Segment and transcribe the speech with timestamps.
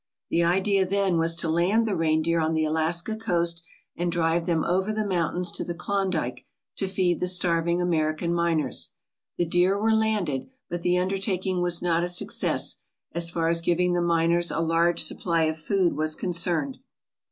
[0.31, 3.61] The idea then was to land the rein deer on the Alaska coast
[3.95, 8.33] and drive them over the moun tains to the Klondike to feed the starving American
[8.33, 8.93] miners.
[9.37, 12.77] The deer were landed, but the undertaking was not a success,
[13.11, 16.79] as far as giving the miners a large supply of food was concerned.